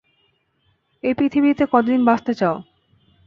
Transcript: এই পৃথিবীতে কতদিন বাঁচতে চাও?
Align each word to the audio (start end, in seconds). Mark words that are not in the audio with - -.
এই 1.03 1.13
পৃথিবীতে 1.13 1.63
কতদিন 1.65 2.01
বাঁচতে 2.05 2.33
চাও? 2.33 2.55